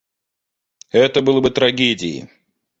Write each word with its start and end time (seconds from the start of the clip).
Это 0.89 1.21
было 1.21 1.41
бы 1.41 1.51
трагедией. 1.51 2.27